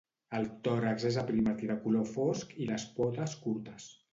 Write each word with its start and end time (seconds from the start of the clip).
El 0.37 0.45
tòrax 0.67 1.05
és 1.09 1.19
aprimat 1.23 1.61
i 1.67 1.71
de 1.73 1.77
color 1.85 2.09
fosc 2.15 2.57
i 2.65 2.71
les 2.73 2.87
potes 2.99 3.37
curtes. 3.45 3.91